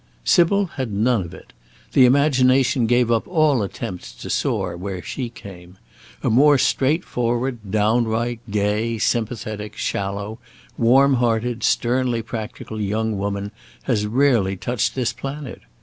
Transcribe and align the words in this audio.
Sybil 0.23 0.65
had 0.77 0.91
none 0.91 1.21
of 1.25 1.31
it. 1.35 1.53
The 1.93 2.05
imagination 2.05 2.87
gave 2.87 3.11
up 3.11 3.27
all 3.27 3.61
attempts 3.61 4.11
to 4.13 4.31
soar 4.31 4.75
where 4.75 5.03
she 5.03 5.29
came. 5.29 5.77
A 6.23 6.29
more 6.31 6.57
straightforward, 6.57 7.59
downright, 7.69 8.39
gay, 8.49 8.97
sympathetic, 8.97 9.77
shallow, 9.77 10.39
warm 10.75 11.13
hearted, 11.17 11.61
sternly 11.61 12.23
practical 12.23 12.81
young 12.81 13.15
woman 13.19 13.51
has 13.83 14.07
rarely 14.07 14.57
touched 14.57 14.95
this 14.95 15.13
planet. 15.13 15.61